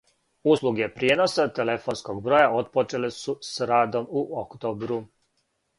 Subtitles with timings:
[0.53, 5.03] Услуге пријеноса телефонског броја отпочеле су с радом у октобру.